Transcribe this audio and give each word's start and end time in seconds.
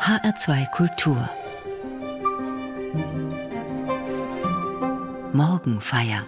HR2 0.00 0.70
Kultur 0.70 1.28
Morgenfeier 5.34 6.26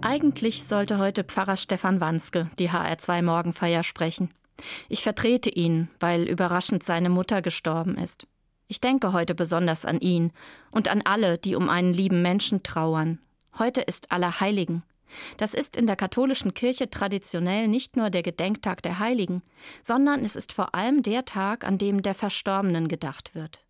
Eigentlich 0.00 0.64
sollte 0.64 0.96
heute 0.96 1.24
Pfarrer 1.24 1.58
Stefan 1.58 2.00
Wanske 2.00 2.48
die 2.58 2.70
HR2 2.70 3.20
Morgenfeier 3.20 3.82
sprechen. 3.82 4.30
Ich 4.88 5.02
vertrete 5.02 5.50
ihn, 5.50 5.90
weil 6.00 6.22
überraschend 6.22 6.82
seine 6.84 7.10
Mutter 7.10 7.42
gestorben 7.42 7.98
ist. 7.98 8.26
Ich 8.66 8.80
denke 8.80 9.12
heute 9.12 9.34
besonders 9.34 9.84
an 9.84 10.00
ihn 10.00 10.32
und 10.70 10.88
an 10.88 11.02
alle, 11.04 11.36
die 11.36 11.54
um 11.54 11.68
einen 11.68 11.92
lieben 11.92 12.22
Menschen 12.22 12.62
trauern. 12.62 13.18
Heute 13.58 13.82
ist 13.82 14.10
Allerheiligen. 14.10 14.84
Das 15.36 15.54
ist 15.54 15.76
in 15.76 15.86
der 15.86 15.96
katholischen 15.96 16.54
Kirche 16.54 16.90
traditionell 16.90 17.68
nicht 17.68 17.96
nur 17.96 18.10
der 18.10 18.22
Gedenktag 18.22 18.82
der 18.82 18.98
Heiligen, 18.98 19.42
sondern 19.82 20.24
es 20.24 20.36
ist 20.36 20.52
vor 20.52 20.74
allem 20.74 21.02
der 21.02 21.24
Tag, 21.24 21.64
an 21.64 21.78
dem 21.78 22.02
der 22.02 22.14
Verstorbenen 22.14 22.88
gedacht 22.88 23.34
wird. 23.34 23.64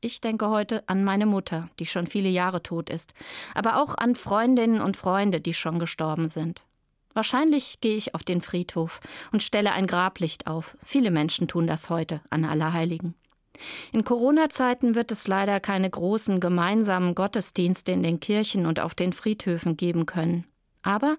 Ich 0.00 0.20
denke 0.20 0.48
heute 0.48 0.88
an 0.88 1.02
meine 1.02 1.26
Mutter, 1.26 1.68
die 1.80 1.86
schon 1.86 2.06
viele 2.06 2.28
Jahre 2.28 2.62
tot 2.62 2.88
ist, 2.88 3.14
aber 3.54 3.82
auch 3.82 3.96
an 3.96 4.14
Freundinnen 4.14 4.80
und 4.80 4.96
Freunde, 4.96 5.40
die 5.40 5.54
schon 5.54 5.80
gestorben 5.80 6.28
sind. 6.28 6.62
Wahrscheinlich 7.14 7.80
gehe 7.80 7.96
ich 7.96 8.14
auf 8.14 8.22
den 8.22 8.40
Friedhof 8.40 9.00
und 9.32 9.42
stelle 9.42 9.72
ein 9.72 9.88
Grablicht 9.88 10.46
auf. 10.46 10.76
Viele 10.84 11.10
Menschen 11.10 11.48
tun 11.48 11.66
das 11.66 11.90
heute 11.90 12.20
an 12.30 12.44
Allerheiligen. 12.44 13.16
In 13.90 14.04
Corona-Zeiten 14.04 14.94
wird 14.94 15.10
es 15.10 15.26
leider 15.26 15.58
keine 15.58 15.90
großen 15.90 16.38
gemeinsamen 16.38 17.16
Gottesdienste 17.16 17.90
in 17.90 18.04
den 18.04 18.20
Kirchen 18.20 18.66
und 18.66 18.78
auf 18.78 18.94
den 18.94 19.12
Friedhöfen 19.12 19.76
geben 19.76 20.06
können. 20.06 20.44
Aber 20.82 21.16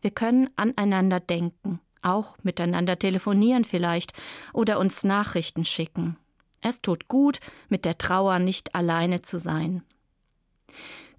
wir 0.00 0.10
können 0.10 0.50
aneinander 0.56 1.20
denken, 1.20 1.80
auch 2.02 2.36
miteinander 2.42 2.98
telefonieren 2.98 3.64
vielleicht 3.64 4.12
oder 4.52 4.78
uns 4.78 5.04
Nachrichten 5.04 5.64
schicken. 5.64 6.16
Es 6.60 6.80
tut 6.80 7.08
gut, 7.08 7.40
mit 7.68 7.84
der 7.84 7.98
Trauer 7.98 8.38
nicht 8.38 8.74
alleine 8.74 9.22
zu 9.22 9.38
sein. 9.38 9.82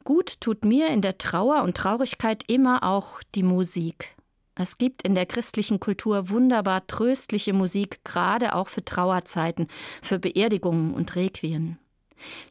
Gut 0.03 0.41
tut 0.41 0.66
mir 0.66 0.88
in 0.88 1.02
der 1.02 1.17
Trauer 1.17 1.64
und 1.64 1.77
Traurigkeit 1.77 2.44
immer 2.47 2.83
auch 2.83 3.21
die 3.36 3.44
Musik. 3.44 4.16
Es 4.55 4.77
gibt 4.77 5.02
in 5.03 5.16
der 5.16 5.25
christlichen 5.25 5.80
Kultur 5.80 6.30
wunderbar 6.30 6.86
tröstliche 6.88 7.53
Musik, 7.53 8.03
gerade 8.03 8.53
auch 8.53 8.67
für 8.67 8.86
Trauerzeiten, 8.86 9.67
für 10.02 10.19
Beerdigungen 10.19 10.94
und 10.94 11.16
Requien. 11.16 11.80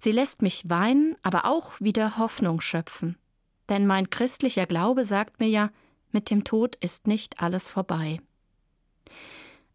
Sie 0.00 0.12
lässt 0.12 0.42
mich 0.42 0.68
weinen, 0.68 1.16
aber 1.22 1.44
auch 1.44 1.80
wieder 1.80 2.18
Hoffnung 2.18 2.60
schöpfen. 2.60 3.16
Denn 3.68 3.86
mein 3.86 4.10
christlicher 4.10 4.66
Glaube 4.66 5.04
sagt 5.04 5.40
mir 5.40 5.48
ja, 5.48 5.70
mit 6.10 6.30
dem 6.30 6.44
Tod 6.44 6.76
ist 6.76 7.06
nicht 7.06 7.40
alles 7.40 7.70
vorbei. 7.70 8.20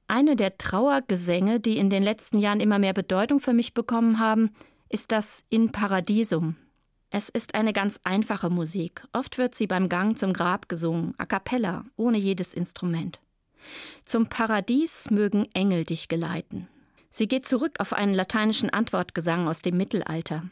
Eine 0.07 0.35
der 0.35 0.57
Trauergesänge, 0.57 1.59
die 1.59 1.77
in 1.77 1.89
den 1.89 2.03
letzten 2.03 2.39
Jahren 2.39 2.59
immer 2.59 2.79
mehr 2.79 2.93
Bedeutung 2.93 3.39
für 3.39 3.53
mich 3.53 3.73
bekommen 3.73 4.19
haben, 4.19 4.51
ist 4.89 5.11
das 5.11 5.43
In 5.49 5.71
Paradisum. 5.71 6.55
Es 7.09 7.29
ist 7.29 7.55
eine 7.55 7.73
ganz 7.73 7.99
einfache 8.03 8.49
Musik. 8.49 9.03
Oft 9.13 9.37
wird 9.37 9.55
sie 9.55 9.67
beim 9.67 9.89
Gang 9.89 10.17
zum 10.17 10.33
Grab 10.33 10.69
gesungen, 10.69 11.13
a 11.17 11.25
cappella, 11.25 11.85
ohne 11.95 12.17
jedes 12.17 12.53
Instrument. 12.53 13.21
Zum 14.05 14.27
Paradies 14.27 15.09
mögen 15.09 15.47
Engel 15.53 15.83
dich 15.83 16.07
geleiten. 16.07 16.67
Sie 17.09 17.27
geht 17.27 17.45
zurück 17.45 17.75
auf 17.79 17.93
einen 17.93 18.13
lateinischen 18.13 18.69
Antwortgesang 18.69 19.47
aus 19.47 19.61
dem 19.61 19.77
Mittelalter. 19.77 20.43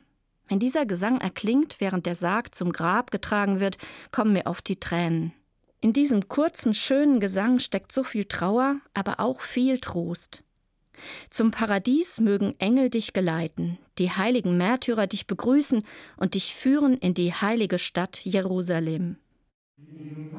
Wenn 0.48 0.60
dieser 0.60 0.86
Gesang 0.86 1.20
erklingt, 1.20 1.78
während 1.80 2.06
der 2.06 2.16
Sarg 2.16 2.54
zum 2.54 2.72
Grab 2.72 3.12
getragen 3.12 3.60
wird, 3.60 3.78
kommen 4.12 4.34
mir 4.34 4.46
oft 4.46 4.68
die 4.68 4.80
Tränen. 4.80 5.34
In 5.82 5.94
diesem 5.94 6.28
kurzen, 6.28 6.74
schönen 6.74 7.20
Gesang 7.20 7.60
steckt 7.60 7.92
so 7.92 8.04
viel 8.04 8.26
Trauer, 8.26 8.78
aber 8.94 9.20
auch 9.20 9.42
viel 9.42 9.80
Trost. 9.80 10.44
Zum 11.30 11.52
Paradies 11.52 12.20
mögen 12.20 12.56
Engel 12.60 12.90
dich 12.90 13.14
geleiten, 13.14 13.78
die 13.98 14.12
heiligen 14.12 14.58
Märtyrer 14.58 15.08
dich 15.08 15.28
begrüßen 15.28 15.84
und 16.18 16.36
dich 16.36 16.56
führen 16.56 16.98
in 16.98 17.14
die 17.14 17.34
heilige 17.34 17.80
Stadt 17.80 18.18
Jerusalem. 18.24 19.18
Im 19.78 20.32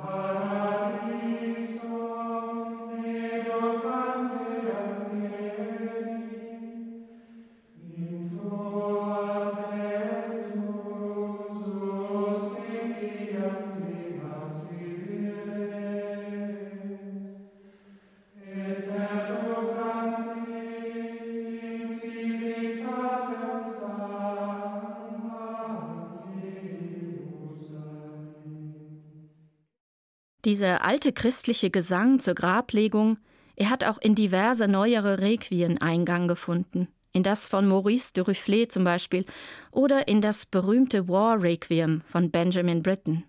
Dieser 30.46 30.84
alte 30.84 31.12
christliche 31.12 31.70
Gesang 31.70 32.20
zur 32.20 32.36
Grablegung, 32.36 33.18
er 33.56 33.68
hat 33.68 33.82
auch 33.82 33.98
in 33.98 34.14
diverse 34.14 34.68
neuere 34.68 35.18
Requien 35.18 35.78
Eingang 35.78 36.28
gefunden, 36.28 36.86
in 37.12 37.24
das 37.24 37.48
von 37.48 37.66
Maurice 37.66 38.12
de 38.12 38.22
Rufflet 38.22 38.70
zum 38.70 38.84
Beispiel 38.84 39.24
oder 39.72 40.06
in 40.06 40.20
das 40.20 40.46
berühmte 40.46 41.08
War 41.08 41.42
Requiem 41.42 42.00
von 42.02 42.30
Benjamin 42.30 42.84
Britten. 42.84 43.24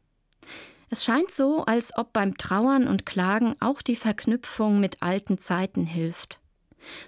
Es 0.92 1.04
scheint 1.04 1.32
so, 1.32 1.66
als 1.66 1.98
ob 1.98 2.14
beim 2.14 2.38
Trauern 2.38 2.88
und 2.88 3.08
Klagen 3.08 3.56
auch 3.62 3.82
die 3.82 3.96
Verknüpfung 3.96 4.80
mit 4.80 5.02
alten 5.02 5.40
Zeiten 5.40 5.88
hilft. 5.88 6.40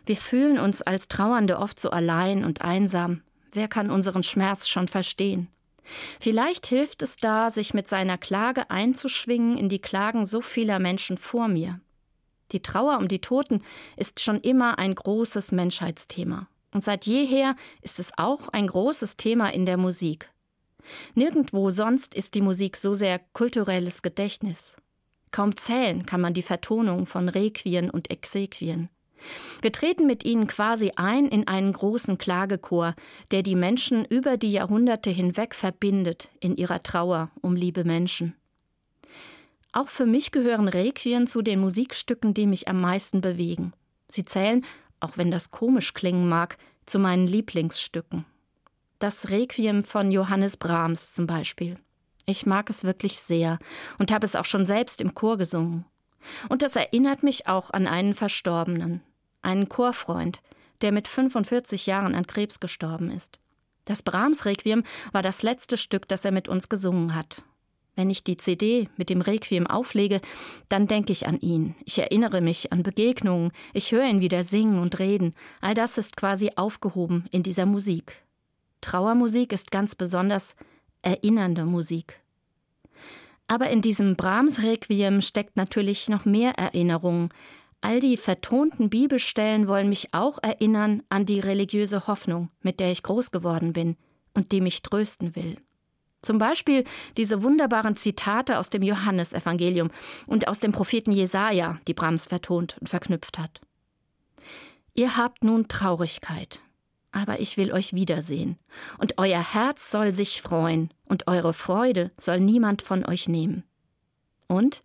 Wir 0.07 0.17
fühlen 0.17 0.57
uns 0.57 0.81
als 0.81 1.07
Trauernde 1.07 1.59
oft 1.59 1.79
so 1.79 1.91
allein 1.91 2.45
und 2.45 2.63
einsam. 2.63 3.21
Wer 3.51 3.67
kann 3.67 3.91
unseren 3.91 4.23
Schmerz 4.23 4.69
schon 4.69 4.87
verstehen? 4.87 5.49
Vielleicht 6.19 6.65
hilft 6.65 7.01
es 7.03 7.17
da, 7.17 7.49
sich 7.49 7.73
mit 7.73 7.87
seiner 7.87 8.17
Klage 8.17 8.69
einzuschwingen 8.69 9.57
in 9.57 9.69
die 9.69 9.79
Klagen 9.79 10.25
so 10.25 10.41
vieler 10.41 10.79
Menschen 10.79 11.17
vor 11.17 11.47
mir. 11.47 11.79
Die 12.51 12.61
Trauer 12.61 12.97
um 12.97 13.07
die 13.07 13.21
Toten 13.21 13.63
ist 13.95 14.19
schon 14.19 14.39
immer 14.41 14.79
ein 14.79 14.95
großes 14.95 15.51
Menschheitsthema. 15.51 16.47
Und 16.71 16.83
seit 16.83 17.05
jeher 17.05 17.55
ist 17.81 17.99
es 17.99 18.11
auch 18.17 18.49
ein 18.49 18.67
großes 18.67 19.17
Thema 19.17 19.49
in 19.49 19.65
der 19.65 19.77
Musik. 19.77 20.29
Nirgendwo 21.15 21.69
sonst 21.69 22.15
ist 22.15 22.35
die 22.35 22.41
Musik 22.41 22.77
so 22.77 22.93
sehr 22.93 23.19
kulturelles 23.33 24.01
Gedächtnis. 24.01 24.77
Kaum 25.31 25.55
zählen 25.57 26.05
kann 26.05 26.21
man 26.21 26.33
die 26.33 26.41
Vertonung 26.41 27.05
von 27.05 27.29
Requien 27.29 27.89
und 27.89 28.09
Exequien. 28.09 28.89
Wir 29.61 29.71
treten 29.71 30.07
mit 30.07 30.23
ihnen 30.25 30.47
quasi 30.47 30.91
ein 30.95 31.27
in 31.27 31.47
einen 31.47 31.73
großen 31.73 32.17
Klagechor, 32.17 32.95
der 33.31 33.43
die 33.43 33.55
Menschen 33.55 34.05
über 34.05 34.37
die 34.37 34.51
Jahrhunderte 34.51 35.09
hinweg 35.09 35.55
verbindet 35.55 36.29
in 36.39 36.55
ihrer 36.55 36.83
Trauer 36.83 37.29
um 37.41 37.55
liebe 37.55 37.83
Menschen. 37.83 38.35
Auch 39.71 39.89
für 39.89 40.05
mich 40.05 40.31
gehören 40.31 40.67
Requien 40.67 41.27
zu 41.27 41.41
den 41.41 41.59
Musikstücken, 41.59 42.33
die 42.33 42.47
mich 42.47 42.67
am 42.67 42.81
meisten 42.81 43.21
bewegen. 43.21 43.73
Sie 44.09 44.25
zählen, 44.25 44.65
auch 44.99 45.17
wenn 45.17 45.31
das 45.31 45.51
komisch 45.51 45.93
klingen 45.93 46.27
mag, 46.27 46.57
zu 46.85 46.97
meinen 46.97 47.27
Lieblingsstücken. 47.27 48.25
Das 48.97 49.29
Requiem 49.29 49.83
von 49.83 50.11
Johannes 50.11 50.57
Brahms 50.57 51.13
zum 51.13 51.27
Beispiel. 51.27 51.77
Ich 52.25 52.45
mag 52.45 52.69
es 52.69 52.83
wirklich 52.83 53.19
sehr 53.19 53.59
und 53.97 54.11
habe 54.11 54.25
es 54.25 54.35
auch 54.35 54.45
schon 54.45 54.65
selbst 54.65 55.01
im 55.01 55.13
Chor 55.13 55.37
gesungen. 55.37 55.85
Und 56.49 56.61
das 56.61 56.75
erinnert 56.75 57.23
mich 57.23 57.47
auch 57.47 57.71
an 57.71 57.87
einen 57.87 58.13
Verstorbenen, 58.13 59.01
einen 59.41 59.69
Chorfreund, 59.69 60.41
der 60.81 60.91
mit 60.91 61.07
45 61.07 61.85
Jahren 61.85 62.15
an 62.15 62.27
Krebs 62.27 62.59
gestorben 62.59 63.11
ist. 63.11 63.39
Das 63.85 64.03
Brahms 64.03 64.45
Requiem 64.45 64.83
war 65.11 65.21
das 65.21 65.41
letzte 65.43 65.77
Stück, 65.77 66.07
das 66.07 66.23
er 66.23 66.31
mit 66.31 66.47
uns 66.47 66.69
gesungen 66.69 67.15
hat. 67.15 67.43
Wenn 67.95 68.09
ich 68.09 68.23
die 68.23 68.37
CD 68.37 68.87
mit 68.95 69.09
dem 69.09 69.19
Requiem 69.19 69.67
auflege, 69.67 70.21
dann 70.69 70.87
denke 70.87 71.11
ich 71.11 71.27
an 71.27 71.39
ihn. 71.41 71.75
Ich 71.83 71.99
erinnere 71.99 72.39
mich 72.39 72.71
an 72.71 72.83
Begegnungen, 72.83 73.51
ich 73.73 73.91
höre 73.91 74.05
ihn 74.05 74.21
wieder 74.21 74.43
singen 74.43 74.79
und 74.79 74.99
reden. 74.99 75.33
All 75.59 75.73
das 75.73 75.97
ist 75.97 76.15
quasi 76.15 76.51
aufgehoben 76.55 77.25
in 77.31 77.43
dieser 77.43 77.65
Musik. 77.65 78.23
Trauermusik 78.79 79.51
ist 79.51 79.71
ganz 79.71 79.95
besonders 79.95 80.55
erinnernde 81.01 81.65
Musik. 81.65 82.21
Aber 83.47 83.69
in 83.69 83.81
diesem 83.81 84.15
Brahms 84.15 84.61
Requiem 84.61 85.21
steckt 85.21 85.57
natürlich 85.57 86.07
noch 86.07 86.23
mehr 86.23 86.51
Erinnerung, 86.51 87.33
All 87.81 87.99
die 87.99 88.17
vertonten 88.17 88.89
Bibelstellen 88.89 89.67
wollen 89.67 89.89
mich 89.89 90.13
auch 90.13 90.39
erinnern 90.41 91.03
an 91.09 91.25
die 91.25 91.39
religiöse 91.39 92.07
Hoffnung, 92.07 92.49
mit 92.61 92.79
der 92.79 92.91
ich 92.91 93.03
groß 93.03 93.31
geworden 93.31 93.73
bin 93.73 93.95
und 94.33 94.51
die 94.51 94.61
mich 94.61 94.81
trösten 94.81 95.35
will. 95.35 95.57
Zum 96.21 96.37
Beispiel 96.37 96.83
diese 97.15 97.43
wunderbaren 97.43 97.95
Zitate 97.95 98.57
aus 98.57 98.69
dem 98.69 98.83
Johannesevangelium 98.83 99.89
und 100.27 100.49
aus 100.49 100.59
dem 100.59 100.73
Propheten 100.73 101.13
Jesaja, 101.13 101.79
die 101.87 101.93
Brahms 101.93 102.25
vertont 102.25 102.77
und 102.81 102.89
verknüpft 102.89 103.39
hat. 103.39 103.61
Ihr 104.93 105.15
habt 105.15 105.45
nun 105.45 105.69
Traurigkeit, 105.69 106.59
aber 107.11 107.39
ich 107.39 107.55
will 107.55 107.71
euch 107.71 107.93
wiedersehen, 107.93 108.57
und 108.97 109.17
euer 109.17 109.53
Herz 109.53 109.91
soll 109.91 110.11
sich 110.11 110.41
freuen, 110.41 110.93
und 111.05 111.27
eure 111.27 111.53
Freude 111.53 112.11
soll 112.17 112.41
niemand 112.41 112.81
von 112.81 113.05
euch 113.05 113.29
nehmen. 113.29 113.63
Und 114.47 114.81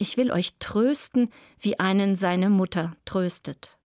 ich 0.00 0.16
will 0.16 0.32
euch 0.32 0.54
trösten, 0.58 1.30
wie 1.58 1.78
einen 1.78 2.16
seine 2.16 2.48
Mutter 2.48 2.96
tröstet. 3.04 3.79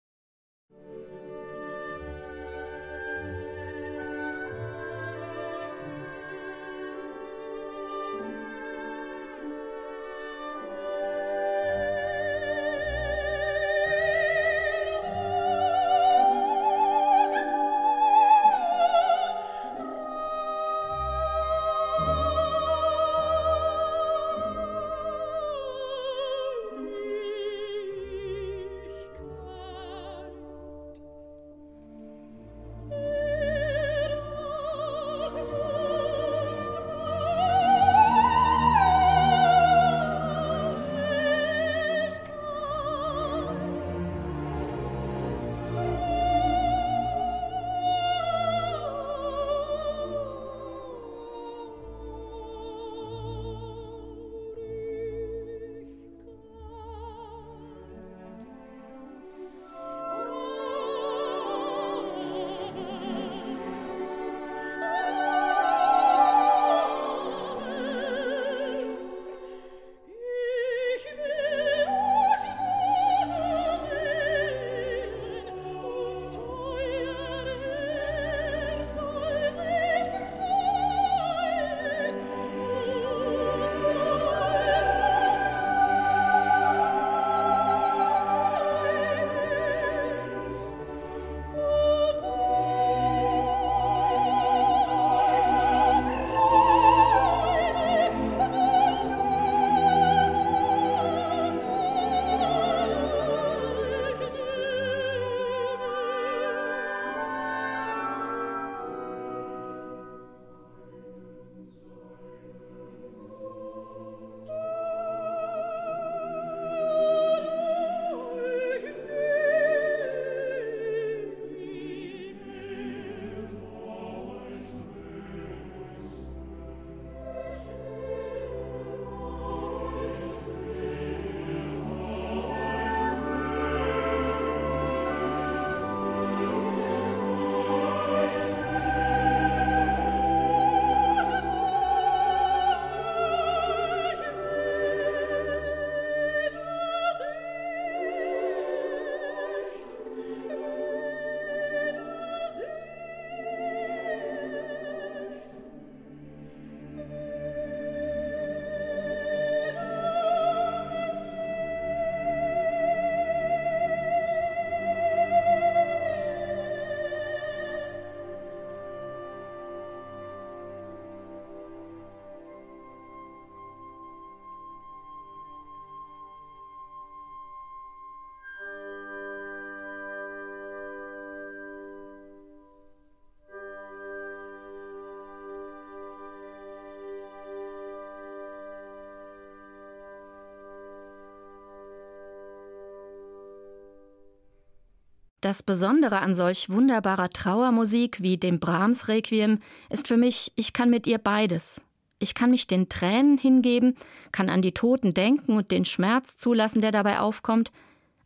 Das 195.42 195.64
Besondere 195.64 196.20
an 196.20 196.36
solch 196.36 196.70
wunderbarer 196.70 197.32
Trauermusik 197.32 198.22
wie 198.22 198.38
dem 198.38 198.60
Brahms 198.60 199.08
Requiem 199.08 199.58
ist 199.90 200.08
für 200.08 200.18
mich, 200.18 200.52
ich 200.56 200.72
kann 200.72 200.92
mit 200.92 201.08
ihr 201.08 201.18
beides. 201.18 201.84
Ich 202.20 202.36
kann 202.36 202.52
mich 202.52 202.68
den 202.68 202.90
Tränen 202.90 203.40
hingeben, 203.40 203.98
kann 204.32 204.50
an 204.50 204.62
die 204.62 204.74
Toten 204.74 205.16
denken 205.16 205.58
und 205.58 205.72
den 205.72 205.84
Schmerz 205.84 206.38
zulassen, 206.38 206.82
der 206.82 206.92
dabei 206.92 207.20
aufkommt, 207.20 207.72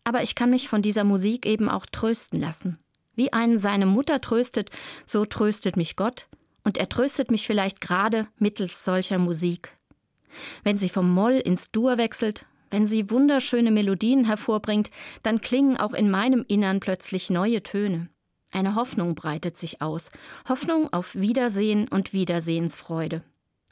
aber 0.03 0.23
ich 0.23 0.35
kann 0.35 0.49
mich 0.49 0.67
von 0.67 0.81
dieser 0.81 1.05
Musik 1.05 1.45
eben 1.45 1.69
auch 1.69 1.85
trösten 1.85 2.41
lassen. 2.41 2.77
Wie 3.15 3.31
einen 3.31 3.57
seine 3.57 3.85
Mutter 3.85 4.19
tröstet, 4.19 4.69
so 5.05 5.23
tröstet 5.23 5.77
mich 5.77 5.95
Gott, 5.95 6.27
und 6.65 6.77
er 6.77 6.89
tröstet 6.89 7.31
mich 7.31 7.47
vielleicht 7.47 7.79
gerade 7.79 8.27
mittels 8.39 8.83
solcher 8.83 9.19
Musik. 9.19 9.69
Wenn 10.65 10.77
sie 10.77 10.89
vom 10.89 11.09
Moll 11.09 11.35
ins 11.35 11.71
Dur 11.71 11.97
wechselt, 11.97 12.45
wenn 12.71 12.85
sie 12.85 13.09
wunderschöne 13.09 13.71
Melodien 13.71 14.25
hervorbringt, 14.25 14.91
dann 15.23 15.41
klingen 15.41 15.77
auch 15.77 15.93
in 15.93 16.09
meinem 16.09 16.45
Innern 16.47 16.79
plötzlich 16.79 17.29
neue 17.29 17.63
Töne. 17.63 18.09
Eine 18.51 18.75
Hoffnung 18.75 19.15
breitet 19.15 19.57
sich 19.57 19.81
aus, 19.81 20.11
Hoffnung 20.47 20.91
auf 20.93 21.15
Wiedersehen 21.15 21.87
und 21.87 22.13
Wiedersehensfreude. 22.13 23.23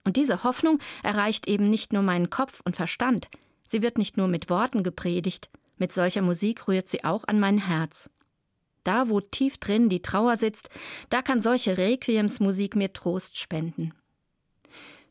Und 0.04 0.18
diese 0.18 0.44
Hoffnung 0.44 0.80
erreicht 1.04 1.48
eben 1.48 1.70
nicht 1.70 1.94
nur 1.94 2.02
meinen 2.02 2.30
Kopf 2.30 2.62
und 2.66 2.76
Verstand, 2.76 3.30
sie 3.66 3.82
wird 3.82 3.98
nicht 3.98 4.18
nur 4.18 4.28
mit 4.28 4.50
Worten 4.50 4.84
gepredigt, 4.84 5.50
mit 5.78 5.94
solcher 5.94 6.22
Musik 6.22 6.68
rührt 6.68 6.90
sie 6.90 7.04
auch 7.04 7.24
an 7.28 7.40
mein 7.40 7.58
Herz. 7.58 8.10
Da, 8.84 9.08
wo 9.08 9.22
tief 9.22 9.58
drin 9.58 9.90
die 9.90 10.02
Trauer 10.02 10.36
sitzt, 10.36 10.70
da 11.10 11.22
kann 11.22 11.42
solche 11.42 11.78
Requiemsmusik 11.78 12.76
mir 12.76 12.92
Trost 12.92 13.38
spenden. 13.38 13.94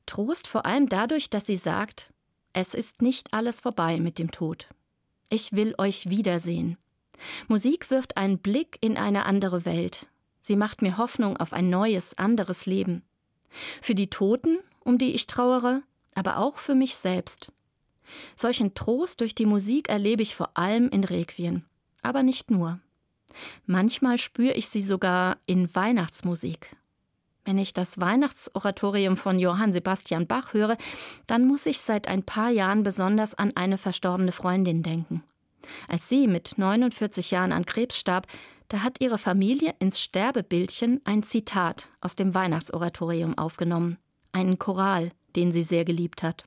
Trost 0.04 0.46
vor 0.46 0.66
allem 0.66 0.88
dadurch, 0.88 1.30
dass 1.30 1.46
sie 1.46 1.56
sagt, 1.56 2.11
es 2.52 2.74
ist 2.74 3.02
nicht 3.02 3.32
alles 3.32 3.60
vorbei 3.60 3.98
mit 4.00 4.18
dem 4.18 4.30
Tod. 4.30 4.68
Ich 5.30 5.52
will 5.52 5.74
euch 5.78 6.08
wiedersehen. 6.10 6.76
Musik 7.48 7.90
wirft 7.90 8.16
einen 8.16 8.38
Blick 8.38 8.78
in 8.80 8.96
eine 8.96 9.26
andere 9.26 9.64
Welt. 9.64 10.06
Sie 10.40 10.56
macht 10.56 10.82
mir 10.82 10.98
Hoffnung 10.98 11.36
auf 11.36 11.52
ein 11.52 11.70
neues, 11.70 12.18
anderes 12.18 12.66
Leben. 12.66 13.02
Für 13.80 13.94
die 13.94 14.10
Toten, 14.10 14.58
um 14.80 14.98
die 14.98 15.14
ich 15.14 15.26
trauere, 15.26 15.82
aber 16.14 16.38
auch 16.38 16.58
für 16.58 16.74
mich 16.74 16.96
selbst. 16.96 17.52
Solchen 18.36 18.74
Trost 18.74 19.20
durch 19.20 19.34
die 19.34 19.46
Musik 19.46 19.88
erlebe 19.88 20.22
ich 20.22 20.34
vor 20.34 20.56
allem 20.58 20.88
in 20.88 21.04
Requien, 21.04 21.64
aber 22.02 22.22
nicht 22.22 22.50
nur. 22.50 22.80
Manchmal 23.64 24.18
spüre 24.18 24.52
ich 24.52 24.68
sie 24.68 24.82
sogar 24.82 25.38
in 25.46 25.74
Weihnachtsmusik. 25.74 26.76
Wenn 27.44 27.58
ich 27.58 27.72
das 27.72 27.98
Weihnachtsoratorium 28.00 29.16
von 29.16 29.38
Johann 29.38 29.72
Sebastian 29.72 30.26
Bach 30.26 30.54
höre, 30.54 30.76
dann 31.26 31.46
muss 31.46 31.66
ich 31.66 31.80
seit 31.80 32.06
ein 32.06 32.22
paar 32.22 32.50
Jahren 32.50 32.84
besonders 32.84 33.34
an 33.34 33.52
eine 33.56 33.78
verstorbene 33.78 34.32
Freundin 34.32 34.82
denken. 34.82 35.24
Als 35.88 36.08
sie 36.08 36.28
mit 36.28 36.56
49 36.56 37.30
Jahren 37.30 37.52
an 37.52 37.66
Krebs 37.66 37.98
starb, 37.98 38.26
da 38.68 38.82
hat 38.82 39.00
ihre 39.00 39.18
Familie 39.18 39.74
ins 39.80 40.00
Sterbebildchen 40.00 41.00
ein 41.04 41.22
Zitat 41.22 41.88
aus 42.00 42.16
dem 42.16 42.34
Weihnachtsoratorium 42.34 43.36
aufgenommen, 43.36 43.98
einen 44.32 44.58
Choral, 44.58 45.10
den 45.36 45.52
sie 45.52 45.62
sehr 45.62 45.84
geliebt 45.84 46.22
hat. 46.22 46.44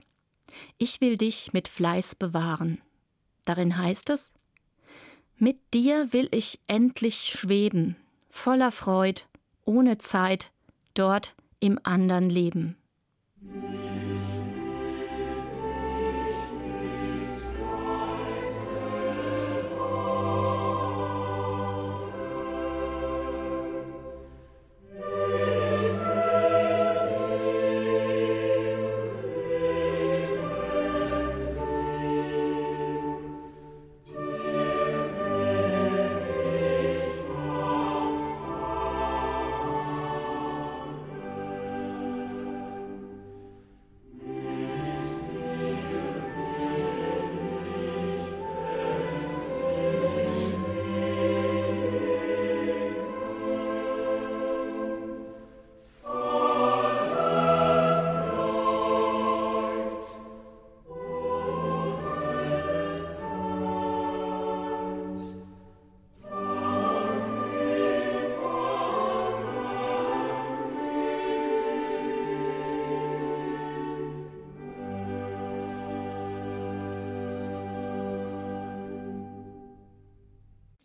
Ich 0.77 1.01
will 1.01 1.17
dich 1.17 1.53
mit 1.53 1.67
Fleiß 1.67 2.15
bewahren. 2.15 2.81
Darin 3.43 3.77
heißt 3.77 4.09
es 4.09 4.33
Mit 5.37 5.73
dir 5.73 6.13
will 6.13 6.29
ich 6.31 6.59
endlich 6.67 7.17
schweben, 7.17 7.95
voller 8.29 8.71
Freud, 8.71 9.21
ohne 9.65 9.97
Zeit, 9.97 10.51
dort 10.95 11.35
im 11.59 11.79
anderen 11.83 12.29
Leben. 12.29 12.77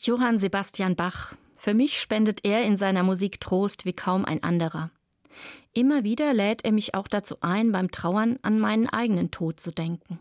Johann 0.02 0.38
Sebastian 0.38 0.97
Bach. 0.97 1.35
Für 1.57 1.75
mich 1.75 2.00
spendet 2.00 2.47
er 2.47 2.64
in 2.64 2.78
seiner 2.78 3.02
Musik 3.02 3.38
Trost 3.38 3.85
wie 3.85 3.92
kaum 3.92 4.25
ein 4.25 4.42
anderer. 4.42 4.90
Immer 5.75 6.04
wieder 6.04 6.33
lädt 6.33 6.64
er 6.64 6.73
mich 6.73 6.95
auch 6.95 7.07
dazu 7.07 7.37
ein, 7.42 7.71
beim 7.71 7.90
Trauern 7.90 8.38
an 8.40 8.59
meinen 8.59 8.88
eigenen 8.88 9.30
Tod 9.30 9.61
zu 9.61 9.71
denken. 9.71 10.19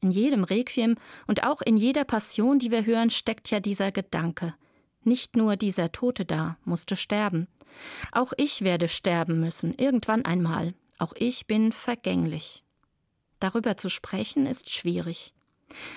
In 0.00 0.12
jedem 0.12 0.44
Requiem 0.44 0.94
und 1.26 1.42
auch 1.42 1.62
in 1.62 1.76
jeder 1.76 2.04
Passion, 2.04 2.60
die 2.60 2.70
wir 2.70 2.86
hören, 2.86 3.10
steckt 3.10 3.50
ja 3.50 3.58
dieser 3.58 3.90
Gedanke. 3.90 4.54
Nicht 5.02 5.34
nur 5.34 5.56
dieser 5.56 5.90
Tote 5.90 6.24
da 6.24 6.56
musste 6.64 6.94
sterben. 6.94 7.48
Auch 8.12 8.32
ich 8.36 8.62
werde 8.62 8.86
sterben 8.86 9.40
müssen, 9.40 9.74
irgendwann 9.74 10.24
einmal. 10.26 10.74
Auch 10.96 11.12
ich 11.16 11.48
bin 11.48 11.72
vergänglich. 11.72 12.62
Darüber 13.40 13.76
zu 13.76 13.90
sprechen 13.90 14.46
ist 14.46 14.70
schwierig. 14.70 15.34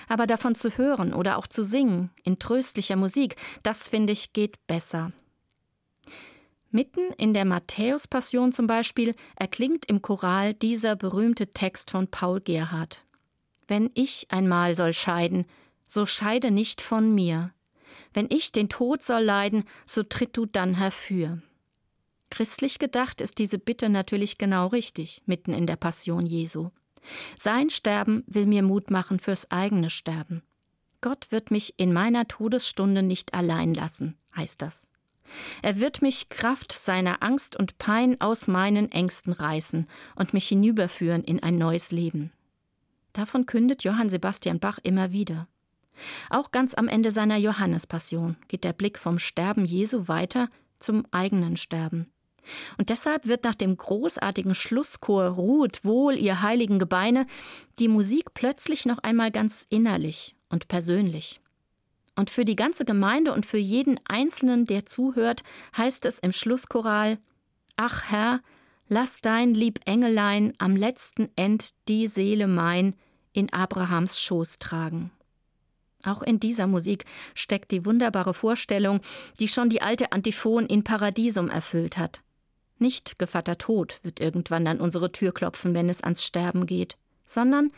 Aber 0.08 0.26
davon 0.26 0.54
zu 0.54 0.76
hören 0.76 1.14
oder 1.14 1.38
auch 1.38 1.46
zu 1.46 1.64
singen, 1.64 2.10
in 2.22 2.38
tröstlicher 2.38 2.96
Musik, 2.96 3.36
das 3.62 3.88
finde 3.88 4.12
ich 4.12 4.32
geht 4.32 4.66
besser. 4.66 5.12
Mitten 6.70 7.12
in 7.18 7.34
der 7.34 7.44
Matthäus-Passion 7.44 8.52
zum 8.52 8.66
Beispiel 8.66 9.14
erklingt 9.36 9.84
im 9.86 10.00
Choral 10.00 10.54
dieser 10.54 10.96
berühmte 10.96 11.52
Text 11.52 11.90
von 11.90 12.08
Paul 12.08 12.40
Gerhard. 12.40 13.04
Wenn 13.68 13.90
ich 13.94 14.26
einmal 14.30 14.74
soll 14.74 14.94
scheiden, 14.94 15.44
so 15.86 16.06
scheide 16.06 16.50
nicht 16.50 16.80
von 16.80 17.14
mir. 17.14 17.52
Wenn 18.14 18.26
ich 18.30 18.52
den 18.52 18.70
Tod 18.70 19.02
soll 19.02 19.22
leiden, 19.22 19.64
so 19.84 20.02
tritt 20.02 20.36
du 20.36 20.46
dann 20.46 20.74
herfür. 20.74 21.42
Christlich 22.30 22.78
gedacht 22.78 23.20
ist 23.20 23.38
diese 23.38 23.58
Bitte 23.58 23.90
natürlich 23.90 24.38
genau 24.38 24.68
richtig, 24.68 25.22
mitten 25.26 25.52
in 25.52 25.66
der 25.66 25.76
Passion 25.76 26.24
Jesu. 26.24 26.70
Sein 27.36 27.70
Sterben 27.70 28.24
will 28.26 28.46
mir 28.46 28.62
Mut 28.62 28.90
machen 28.90 29.18
fürs 29.18 29.50
eigene 29.50 29.90
Sterben. 29.90 30.42
Gott 31.00 31.30
wird 31.30 31.50
mich 31.50 31.74
in 31.78 31.92
meiner 31.92 32.28
Todesstunde 32.28 33.02
nicht 33.02 33.34
allein 33.34 33.74
lassen, 33.74 34.16
heißt 34.36 34.62
das. 34.62 34.90
Er 35.62 35.80
wird 35.80 36.02
mich 36.02 36.28
Kraft 36.28 36.72
seiner 36.72 37.22
Angst 37.22 37.56
und 37.56 37.78
Pein 37.78 38.20
aus 38.20 38.48
meinen 38.48 38.90
Ängsten 38.90 39.32
reißen 39.32 39.86
und 40.14 40.34
mich 40.34 40.48
hinüberführen 40.48 41.24
in 41.24 41.42
ein 41.42 41.58
neues 41.58 41.90
Leben. 41.90 42.32
Davon 43.12 43.46
kündet 43.46 43.84
Johann 43.84 44.10
Sebastian 44.10 44.58
Bach 44.58 44.78
immer 44.82 45.12
wieder. 45.12 45.48
Auch 46.30 46.50
ganz 46.50 46.74
am 46.74 46.88
Ende 46.88 47.10
seiner 47.10 47.36
Johannespassion 47.36 48.36
geht 48.48 48.64
der 48.64 48.72
Blick 48.72 48.98
vom 48.98 49.18
Sterben 49.18 49.64
Jesu 49.64 50.08
weiter 50.08 50.48
zum 50.78 51.06
eigenen 51.10 51.56
Sterben. 51.56 52.10
Und 52.78 52.90
deshalb 52.90 53.26
wird 53.26 53.44
nach 53.44 53.54
dem 53.54 53.76
großartigen 53.76 54.54
Schlusschor 54.54 55.24
Ruht 55.24 55.84
wohl, 55.84 56.16
ihr 56.16 56.42
heiligen 56.42 56.78
Gebeine, 56.78 57.26
die 57.78 57.88
Musik 57.88 58.34
plötzlich 58.34 58.86
noch 58.86 58.98
einmal 58.98 59.30
ganz 59.30 59.66
innerlich 59.68 60.34
und 60.48 60.68
persönlich. 60.68 61.40
Und 62.14 62.30
für 62.30 62.44
die 62.44 62.56
ganze 62.56 62.84
Gemeinde 62.84 63.32
und 63.32 63.46
für 63.46 63.58
jeden 63.58 63.98
Einzelnen, 64.04 64.66
der 64.66 64.84
zuhört, 64.86 65.42
heißt 65.76 66.04
es 66.04 66.18
im 66.18 66.32
Schlusschoral 66.32 67.18
Ach 67.76 68.10
Herr, 68.10 68.40
lass 68.88 69.20
dein 69.22 69.54
lieb 69.54 69.80
Engelein 69.86 70.52
am 70.58 70.76
letzten 70.76 71.30
End 71.36 71.70
die 71.88 72.06
Seele 72.06 72.46
mein 72.46 72.94
in 73.32 73.50
Abrahams 73.52 74.20
Schoß 74.20 74.58
tragen. 74.58 75.10
Auch 76.04 76.22
in 76.22 76.40
dieser 76.40 76.66
Musik 76.66 77.04
steckt 77.34 77.70
die 77.70 77.86
wunderbare 77.86 78.34
Vorstellung, 78.34 79.00
die 79.38 79.48
schon 79.48 79.70
die 79.70 79.82
alte 79.82 80.12
Antiphon 80.12 80.66
in 80.66 80.84
Paradiesum 80.84 81.48
erfüllt 81.48 81.96
hat. 81.96 82.22
Nicht 82.82 83.18
Gevatter 83.20 83.58
Tod 83.58 84.00
wird 84.02 84.18
irgendwann 84.18 84.66
an 84.66 84.80
unsere 84.80 85.12
Tür 85.12 85.32
klopfen, 85.32 85.72
wenn 85.72 85.88
es 85.88 86.02
ans 86.02 86.24
Sterben 86.24 86.66
geht, 86.66 86.96
sondern 87.24 87.70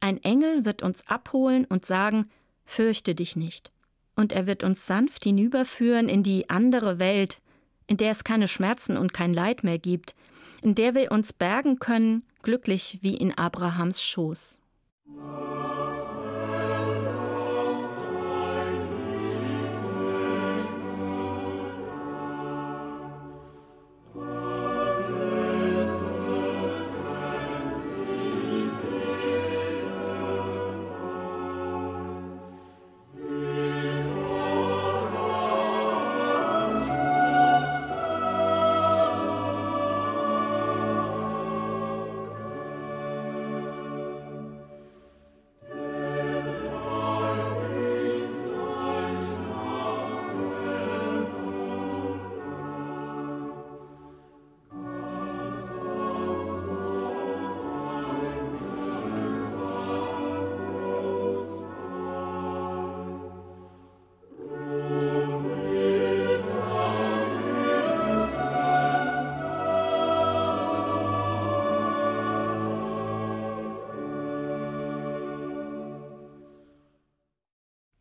ein 0.00 0.20
Engel 0.24 0.64
wird 0.64 0.82
uns 0.82 1.06
abholen 1.06 1.66
und 1.66 1.86
sagen, 1.86 2.28
fürchte 2.64 3.14
dich 3.14 3.36
nicht. 3.36 3.70
und 4.16 4.32
er 4.32 4.46
wird 4.46 4.64
uns 4.64 4.86
sanft 4.86 5.24
hinüberführen 5.24 6.08
in 6.08 6.22
die 6.22 6.50
andere 6.50 6.98
Welt, 6.98 7.40
in 7.86 7.96
der 7.96 8.10
es 8.10 8.22
keine 8.22 8.48
Schmerzen 8.48 8.96
und 8.96 9.14
kein 9.14 9.32
Leid 9.32 9.64
mehr 9.64 9.78
gibt, 9.78 10.14
in 10.62 10.74
der 10.74 10.94
wir 10.94 11.10
uns 11.10 11.32
bergen 11.32 11.78
können, 11.78 12.22
glücklich 12.42 12.98
wie 13.02 13.16
in 13.16 13.36
Abrahams 13.36 14.02
Schoß. 14.02 14.60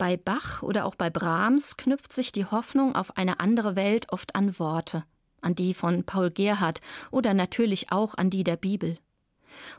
Bei 0.10 0.18
Bach 0.18 0.63
oder 0.63 0.86
auch 0.86 0.96
bei 0.96 1.12
Brahms 1.12 1.78
knüpft 1.78 2.13
sich 2.13 2.32
die 2.32 2.46
Hoffnung 2.46 2.96
auf 2.96 3.16
eine 3.16 3.39
andere 3.39 3.75
Welt 3.75 4.12
oft 4.12 4.34
an 4.34 4.58
Worte, 4.58 5.04
an 5.39 5.54
die 5.54 5.75
von 5.75 6.04
Paul 6.04 6.32
Gerhardt 6.32 6.82
oder 7.12 7.36
natürlich 7.36 7.92
auch 7.92 8.16
an 8.16 8.32
die 8.32 8.44
der 8.44 8.56
Bibel. 8.56 8.98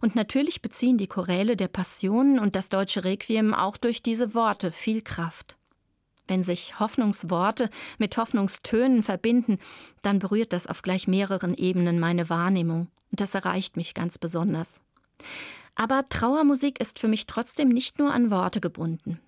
Und 0.01 0.15
natürlich 0.15 0.63
beziehen 0.63 0.99
die 0.99 1.09
Choräle 1.09 1.57
der 1.57 1.67
Passionen 1.67 2.39
und 2.39 2.55
das 2.55 2.69
deutsche 2.69 3.03
Requiem 3.03 3.55
auch 3.55 3.77
durch 3.77 4.05
diese 4.05 4.33
Worte 4.33 4.71
viel 4.71 5.03
Kraft. 5.03 5.57
Wenn 6.29 6.45
sich 6.45 6.79
Hoffnungsworte 6.79 7.69
mit 7.99 8.17
Hoffnungstönen 8.17 9.03
verbinden, 9.03 9.59
dann 10.01 10.21
berührt 10.21 10.53
das 10.53 10.69
auf 10.69 10.83
gleich 10.83 11.09
mehreren 11.09 11.55
Ebenen 11.55 11.99
meine 11.99 12.31
Wahrnehmung, 12.31 12.87
und 13.11 13.21
das 13.21 13.35
erreicht 13.35 13.77
mich 13.77 13.95
ganz 13.95 14.17
besonders. 14.17 14.81
Aber 15.75 16.09
Trauermusik 16.09 16.79
ist 16.81 17.01
für 17.01 17.09
mich 17.09 17.27
trotzdem 17.27 17.69
nicht 17.69 17.99
nur 17.99 18.13
an 18.13 18.31
Worte 18.31 18.61
gebunden. 18.61 19.19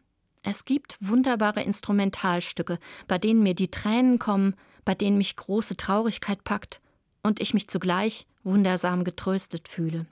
Es 0.42 0.64
gibt 0.64 0.96
wunderbare 1.00 1.62
Instrumentalstücke, 1.62 2.78
bei 3.06 3.18
denen 3.18 3.42
mir 3.42 3.54
die 3.54 3.70
Tränen 3.70 4.18
kommen, 4.18 4.54
bei 4.84 4.94
denen 4.94 5.16
mich 5.16 5.36
große 5.36 5.76
Traurigkeit 5.76 6.42
packt 6.42 6.80
und 7.22 7.40
ich 7.40 7.54
mich 7.54 7.68
zugleich 7.68 8.26
wundersam 8.42 9.04
getröstet 9.04 9.68
fühle. 9.68 10.06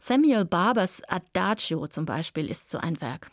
Samuel 0.00 0.44
Barbers 0.44 1.02
Adagio 1.08 1.86
zum 1.86 2.06
Beispiel 2.06 2.50
ist 2.50 2.70
so 2.70 2.78
ein 2.78 3.00
Werk. 3.00 3.30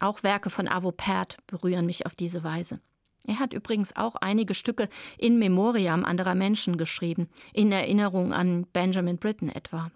Auch 0.00 0.22
Werke 0.22 0.50
von 0.50 0.66
Avo 0.66 0.90
Pärt 0.90 1.38
berühren 1.46 1.86
mich 1.86 2.06
auf 2.06 2.14
diese 2.14 2.42
Weise. 2.42 2.80
Er 3.24 3.38
hat 3.38 3.52
übrigens 3.52 3.96
auch 3.96 4.16
einige 4.16 4.54
Stücke 4.54 4.88
in 5.18 5.38
Memoriam 5.38 6.04
anderer 6.04 6.34
Menschen 6.34 6.76
geschrieben, 6.76 7.28
in 7.52 7.72
Erinnerung 7.72 8.32
an 8.32 8.66
Benjamin 8.72 9.18
Britten 9.18 9.48
etwa. 9.48 9.90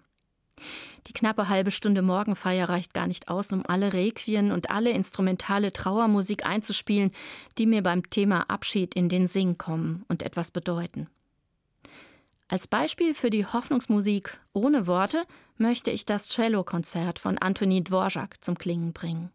Die 1.07 1.13
knappe 1.13 1.49
halbe 1.49 1.71
Stunde 1.71 2.01
Morgenfeier 2.01 2.69
reicht 2.69 2.93
gar 2.93 3.07
nicht 3.07 3.27
aus, 3.27 3.51
um 3.51 3.65
alle 3.65 3.93
Requien 3.93 4.51
und 4.51 4.69
alle 4.69 4.91
instrumentale 4.91 5.73
Trauermusik 5.73 6.45
einzuspielen, 6.45 7.11
die 7.57 7.65
mir 7.65 7.81
beim 7.81 8.09
Thema 8.09 8.49
Abschied 8.49 8.95
in 8.95 9.09
den 9.09 9.27
Sinn 9.27 9.57
kommen 9.57 10.05
und 10.07 10.23
etwas 10.23 10.51
bedeuten. 10.51 11.07
Als 12.47 12.67
Beispiel 12.67 13.13
für 13.13 13.29
die 13.29 13.45
Hoffnungsmusik 13.45 14.37
ohne 14.51 14.85
Worte 14.85 15.25
möchte 15.57 15.89
ich 15.89 16.05
das 16.05 16.27
Cello-Konzert 16.27 17.17
von 17.17 17.37
Antoni 17.37 17.81
Dvorak 17.81 18.43
zum 18.43 18.57
Klingen 18.57 18.91
bringen. 18.91 19.31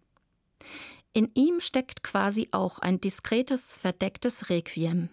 In 1.14 1.30
ihm 1.33 1.61
steckt 1.61 2.02
quasi 2.02 2.49
auch 2.50 2.78
ein 2.78 3.00
diskretes, 3.00 3.78
verdecktes 3.78 4.50
Requiem. 4.50 5.09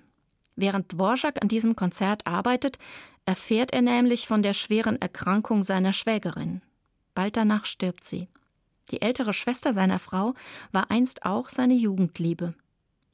Während 0.58 0.92
Dvorak 0.92 1.42
an 1.42 1.48
diesem 1.48 1.78
Konzert 1.78 2.28
arbeitet, 2.28 2.78
erfährt 3.26 3.72
er 3.74 3.82
nämlich 3.82 4.28
von 4.28 4.44
der 4.44 4.54
schweren 4.54 5.02
Erkrankung 5.02 5.64
seiner 5.64 5.94
Schwägerin. 5.94 6.62
Bald 7.14 7.38
danach 7.38 7.66
stirbt 7.66 8.04
sie. 8.04 8.28
Die 8.92 9.02
ältere 9.02 9.34
Schwester 9.34 9.74
seiner 9.74 10.00
Frau 10.00 10.34
war 10.72 10.92
einst 10.92 11.26
auch 11.26 11.50
seine 11.50 11.74
Jugendliebe. 11.74 12.54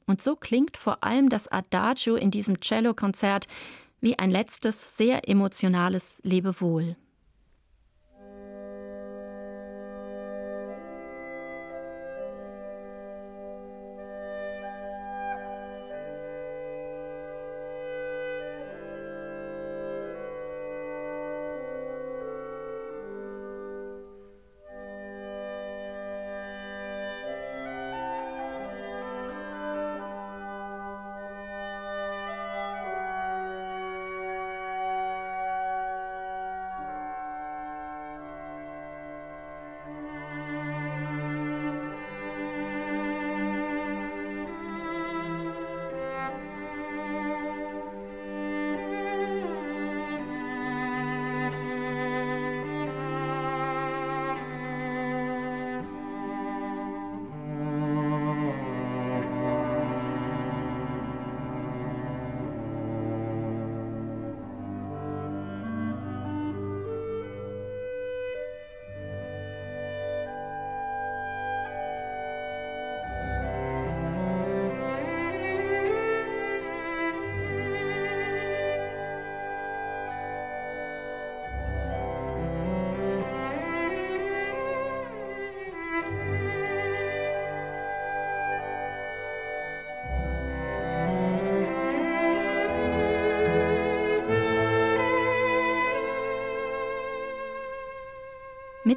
Und 0.06 0.20
so 0.20 0.34
klingt 0.34 0.76
vor 0.76 1.04
allem 1.04 1.28
das 1.28 1.48
Adagio 1.48 2.16
in 2.16 2.30
diesem 2.30 2.60
Cellokonzert 2.60 3.46
wie 4.00 4.18
ein 4.18 4.30
letztes, 4.30 4.96
sehr 4.96 5.28
emotionales 5.28 6.20
Lebewohl. 6.24 6.96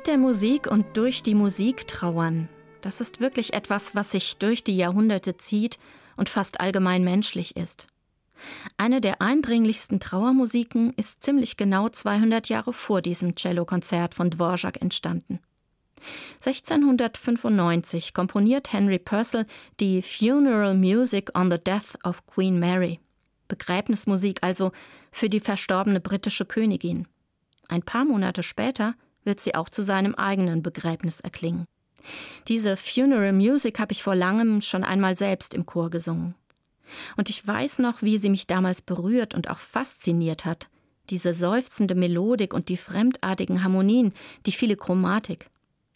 Mit 0.04 0.10
der 0.10 0.18
Musik 0.18 0.68
und 0.68 0.98
durch 0.98 1.24
die 1.24 1.34
Musik 1.34 1.88
trauern, 1.88 2.50
das 2.82 3.00
ist 3.00 3.22
wirklich 3.22 3.54
etwas, 3.54 3.96
was 3.96 4.12
sich 4.12 4.38
durch 4.38 4.62
die 4.62 4.76
Jahrhunderte 4.76 5.38
zieht 5.38 5.80
und 6.18 6.28
fast 6.28 6.60
allgemein 6.60 7.06
menschlich 7.06 7.56
ist. 7.56 7.88
Eine 8.76 9.00
der 9.00 9.22
eindringlichsten 9.22 10.02
Trauermusiken 10.02 10.92
ist 10.98 11.24
ziemlich 11.24 11.56
genau 11.56 11.88
200 11.88 12.50
Jahre 12.50 12.74
vor 12.74 13.02
diesem 13.02 13.38
Cellokonzert 13.38 14.14
von 14.14 14.30
Dvorak 14.30 14.82
entstanden. 14.82 15.40
1695 16.46 18.14
komponiert 18.14 18.74
Henry 18.74 19.00
Purcell 19.00 19.46
die 19.80 20.02
Funeral 20.02 20.76
Music 20.76 21.32
on 21.34 21.50
the 21.50 21.58
Death 21.58 21.98
of 22.04 22.28
Queen 22.28 22.60
Mary. 22.60 23.00
Begräbnismusik 23.48 24.44
also 24.44 24.74
für 25.14 25.30
die 25.30 25.40
verstorbene 25.40 26.02
britische 26.02 26.44
Königin. 26.44 27.08
Ein 27.70 27.84
paar 27.84 28.04
Monate 28.04 28.44
später 28.44 28.96
wird 29.24 29.40
sie 29.40 29.56
auch 29.56 29.70
zu 29.70 29.84
seinem 29.84 30.16
eigenen 30.16 30.64
Begräbnis 30.64 31.20
erklingen. 31.20 31.66
Diese 32.48 32.76
Funeral 32.78 33.34
Music 33.34 33.80
habe 33.80 33.94
ich 33.94 34.04
vor 34.04 34.16
langem 34.16 34.62
schon 34.62 34.84
einmal 34.84 35.16
selbst 35.16 35.54
im 35.54 35.66
Chor 35.66 35.90
gesungen. 35.90 36.36
Und 37.18 37.30
ich 37.30 37.46
weiß 37.46 37.80
noch, 37.80 38.02
wie 38.02 38.18
sie 38.18 38.30
mich 38.30 38.48
damals 38.48 38.82
berührt 38.82 39.34
und 39.34 39.50
auch 39.50 39.58
fasziniert 39.58 40.46
hat. 40.46 40.68
Diese 41.10 41.34
seufzende 41.34 41.96
Melodik 41.96 42.54
und 42.54 42.70
die 42.70 42.78
fremdartigen 42.78 43.64
Harmonien, 43.64 44.14
die 44.46 44.52
viele 44.52 44.76
Chromatik. 44.76 45.50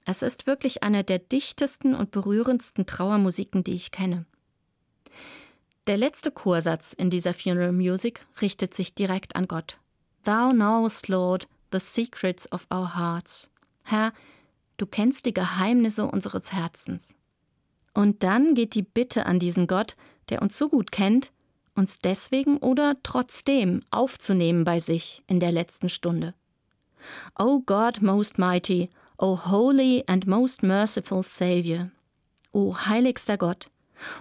Es 0.05 0.21
ist 0.21 0.47
wirklich 0.47 0.83
eine 0.83 1.03
der 1.03 1.19
dichtesten 1.19 1.93
und 1.93 2.11
berührendsten 2.11 2.85
Trauermusiken, 2.85 3.63
die 3.63 3.73
ich 3.73 3.91
kenne. 3.91 4.25
Der 5.87 5.97
letzte 5.97 6.31
Chorsatz 6.31 6.93
in 6.93 7.09
dieser 7.09 7.33
Funeral 7.33 7.71
Music 7.71 8.25
richtet 8.41 8.73
sich 8.73 8.93
direkt 8.93 9.35
an 9.35 9.47
Gott. 9.47 9.79
Thou 10.23 10.51
knowest, 10.51 11.07
Lord, 11.07 11.47
the 11.71 11.79
secrets 11.79 12.51
of 12.51 12.67
our 12.71 12.95
hearts. 12.95 13.49
Herr, 13.83 14.13
du 14.77 14.85
kennst 14.85 15.25
die 15.25 15.33
Geheimnisse 15.33 16.05
unseres 16.05 16.53
Herzens. 16.53 17.15
Und 17.93 18.23
dann 18.23 18.53
geht 18.53 18.75
die 18.75 18.83
Bitte 18.83 19.25
an 19.25 19.39
diesen 19.39 19.67
Gott, 19.67 19.95
der 20.29 20.41
uns 20.41 20.57
so 20.57 20.69
gut 20.69 20.91
kennt, 20.91 21.31
uns 21.75 21.99
deswegen 21.99 22.57
oder 22.57 22.97
trotzdem 23.03 23.81
aufzunehmen 23.91 24.63
bei 24.63 24.79
sich 24.79 25.23
in 25.27 25.39
der 25.39 25.51
letzten 25.51 25.89
Stunde. 25.89 26.33
O 27.39 27.59
God 27.59 28.01
most 28.01 28.37
mighty, 28.37 28.89
O 29.17 29.45
holy 29.49 30.03
and 30.07 30.27
most 30.27 30.63
merciful 30.63 31.23
Savior, 31.23 31.89
O 32.51 32.75
heiligster 32.75 33.37
Gott, 33.37 33.69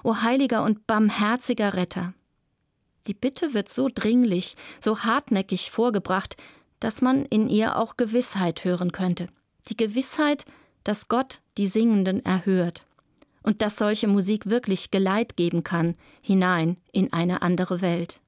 O 0.02 0.22
heiliger 0.22 0.62
und 0.64 0.86
barmherziger 0.86 1.74
Retter. 1.74 2.14
Die 3.06 3.14
Bitte 3.14 3.54
wird 3.54 3.68
so 3.68 3.88
dringlich, 3.92 4.56
so 4.80 5.00
hartnäckig 5.00 5.70
vorgebracht, 5.70 6.36
dass 6.80 7.02
man 7.02 7.24
in 7.24 7.48
ihr 7.48 7.76
auch 7.76 7.96
Gewissheit 7.96 8.64
hören 8.64 8.92
könnte. 8.92 9.28
Die 9.68 9.76
Gewissheit, 9.76 10.44
dass 10.84 11.08
Gott 11.08 11.40
die 11.58 11.68
Singenden 11.68 12.24
erhört 12.24 12.84
und 13.42 13.62
dass 13.62 13.76
solche 13.76 14.08
Musik 14.08 14.46
wirklich 14.46 14.90
Geleit 14.90 15.36
geben 15.36 15.64
kann 15.64 15.94
hinein 16.20 16.76
in 16.92 17.12
eine 17.12 17.42
andere 17.42 17.80
Welt. 17.80 18.20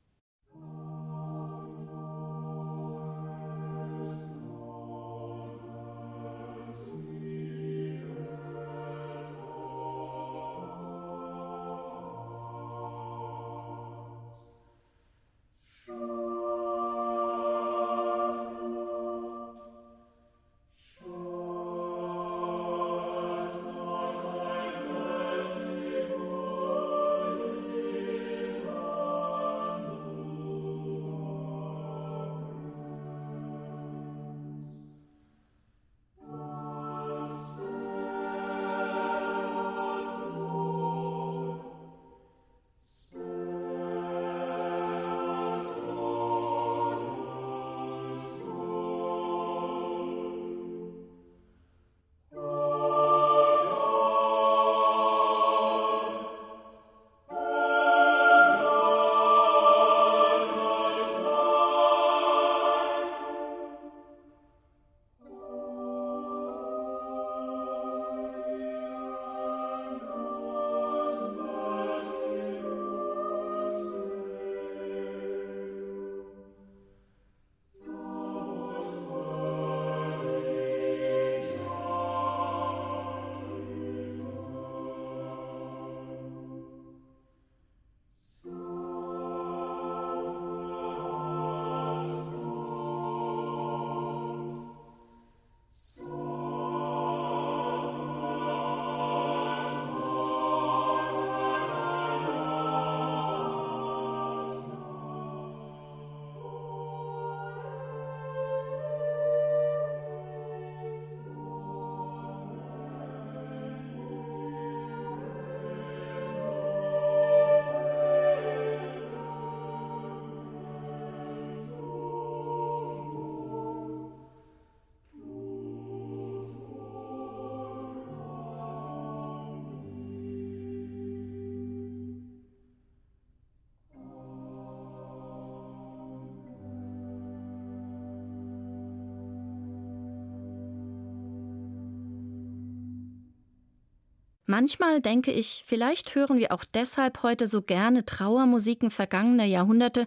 Manchmal 144.50 145.02
denke 145.02 145.30
ich, 145.30 145.62
vielleicht 145.66 146.14
hören 146.14 146.38
wir 146.38 146.52
auch 146.52 146.64
deshalb 146.64 147.22
heute 147.22 147.46
so 147.46 147.60
gerne 147.60 148.06
Trauermusiken 148.06 148.90
vergangener 148.90 149.44
Jahrhunderte, 149.44 150.06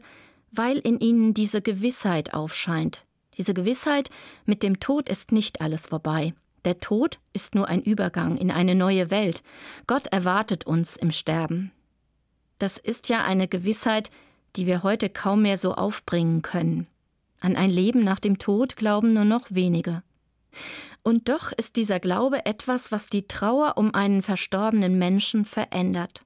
weil 0.51 0.80
in 0.80 0.99
ihnen 0.99 1.36
diese 1.36 1.62
Gewissheit 1.62 2.34
aufscheint. 2.34 3.06
Diese 3.38 3.54
Gewissheit, 3.54 4.10
mit 4.45 4.63
dem 4.63 4.80
Tod 4.80 5.10
ist 5.10 5.32
nicht 5.32 5.62
alles 5.62 5.86
vorbei. 5.86 6.34
Der 6.65 6.80
Tod 6.80 7.19
ist 7.34 7.54
nur 7.54 7.67
ein 7.67 7.84
Übergang 7.84 8.36
in 8.36 8.49
eine 8.49 8.73
neue 8.73 9.12
Welt. 9.12 9.43
Gott 9.86 10.08
erwartet 10.08 10.65
uns 10.65 10.97
im 10.97 11.12
Sterben. 11.12 11.71
Das 12.58 12.80
ist 12.80 13.10
ja 13.10 13.23
eine 13.23 13.47
Gewissheit, 13.47 14.10
die 14.56 14.65
wir 14.65 14.82
heute 14.82 15.12
kaum 15.12 15.43
mehr 15.43 15.58
so 15.58 15.75
aufbringen 15.75 16.41
können. 16.41 16.88
An 17.41 17.56
ein 17.56 17.69
Leben 17.69 18.04
nach 18.04 18.19
dem 18.19 18.39
Tod 18.39 18.75
glauben 18.75 19.13
nur 19.13 19.25
noch 19.25 19.45
wenige. 19.51 20.01
Und 21.03 21.29
doch 21.29 21.51
ist 21.51 21.77
dieser 21.77 21.99
Glaube 21.99 22.45
etwas, 22.45 22.91
was 22.91 23.07
die 23.07 23.27
Trauer 23.27 23.77
um 23.77 23.93
einen 23.95 24.21
verstorbenen 24.21 24.99
Menschen 24.99 25.45
verändert. 25.45 26.23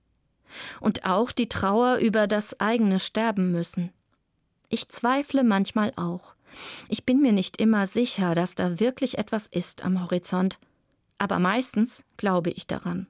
Und 0.79 1.05
auch 1.05 1.31
die 1.31 1.49
Trauer 1.49 1.97
über 1.97 2.27
das 2.27 2.59
eigene 2.59 2.99
Sterben 2.99 3.51
müssen. 3.51 3.91
Ich 4.69 4.89
zweifle 4.89 5.43
manchmal 5.43 5.93
auch. 5.95 6.35
Ich 6.87 7.05
bin 7.05 7.21
mir 7.21 7.33
nicht 7.33 7.57
immer 7.57 7.87
sicher, 7.87 8.35
dass 8.35 8.55
da 8.55 8.79
wirklich 8.79 9.17
etwas 9.17 9.47
ist 9.47 9.83
am 9.83 10.01
Horizont, 10.01 10.59
aber 11.17 11.39
meistens 11.39 12.05
glaube 12.17 12.51
ich 12.51 12.67
daran. 12.67 13.07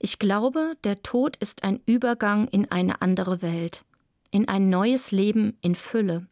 Ich 0.00 0.18
glaube, 0.18 0.76
der 0.84 1.02
Tod 1.02 1.36
ist 1.36 1.64
ein 1.64 1.80
Übergang 1.86 2.48
in 2.48 2.70
eine 2.70 3.02
andere 3.02 3.42
Welt, 3.42 3.84
in 4.30 4.48
ein 4.48 4.70
neues 4.70 5.10
Leben 5.12 5.56
in 5.60 5.74
Fülle 5.74 6.26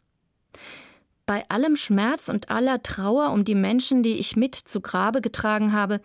bei 1.26 1.48
allem 1.48 1.76
Schmerz 1.76 2.28
und 2.28 2.50
aller 2.50 2.82
Trauer 2.82 3.30
um 3.30 3.44
die 3.44 3.54
Menschen, 3.54 4.02
die 4.02 4.14
ich 4.14 4.36
mit 4.36 4.54
zu 4.54 4.80
Grabe 4.80 5.20
getragen 5.20 5.72
habe, 5.72 6.00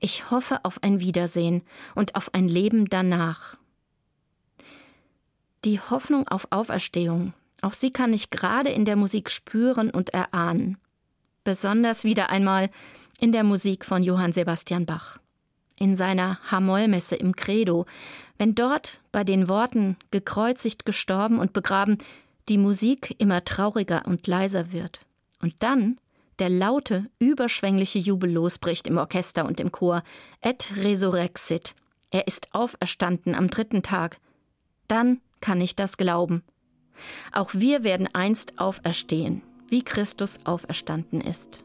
ich 0.00 0.30
hoffe 0.30 0.64
auf 0.64 0.82
ein 0.82 0.98
Wiedersehen 0.98 1.62
und 1.94 2.16
auf 2.16 2.34
ein 2.34 2.48
Leben 2.48 2.86
danach. 2.86 3.56
Die 5.64 5.78
Hoffnung 5.78 6.26
auf 6.26 6.48
Auferstehung, 6.50 7.34
auch 7.60 7.72
sie 7.72 7.92
kann 7.92 8.12
ich 8.12 8.30
gerade 8.30 8.70
in 8.70 8.84
der 8.84 8.96
Musik 8.96 9.30
spüren 9.30 9.90
und 9.90 10.10
erahnen. 10.10 10.78
Besonders 11.44 12.02
wieder 12.02 12.30
einmal 12.30 12.70
in 13.20 13.30
der 13.30 13.44
Musik 13.44 13.84
von 13.84 14.02
Johann 14.02 14.32
Sebastian 14.32 14.86
Bach. 14.86 15.18
In 15.78 15.94
seiner 15.94 16.40
Hamollmesse 16.50 17.14
im 17.14 17.36
Credo, 17.36 17.86
wenn 18.38 18.56
dort 18.56 19.00
bei 19.12 19.22
den 19.22 19.48
Worten 19.48 19.96
gekreuzigt, 20.10 20.84
gestorben 20.84 21.38
und 21.38 21.52
begraben 21.52 21.98
die 22.48 22.58
Musik 22.58 23.14
immer 23.18 23.44
trauriger 23.44 24.02
und 24.06 24.26
leiser 24.26 24.72
wird 24.72 25.00
und 25.40 25.54
dann 25.60 25.98
der 26.38 26.48
laute, 26.48 27.08
überschwängliche 27.18 27.98
Jubel 27.98 28.30
losbricht 28.30 28.86
im 28.86 28.96
Orchester 28.96 29.44
und 29.44 29.60
im 29.60 29.70
Chor. 29.70 30.02
Et 30.40 30.72
resurrexit. 30.76 31.74
Er 32.10 32.26
ist 32.26 32.48
auferstanden 32.52 33.34
am 33.34 33.48
dritten 33.48 33.82
Tag. 33.82 34.18
Dann 34.88 35.20
kann 35.40 35.60
ich 35.60 35.76
das 35.76 35.96
glauben. 35.96 36.42
Auch 37.32 37.54
wir 37.54 37.84
werden 37.84 38.08
einst 38.12 38.58
auferstehen, 38.58 39.42
wie 39.68 39.82
Christus 39.82 40.40
auferstanden 40.44 41.20
ist. 41.20 41.62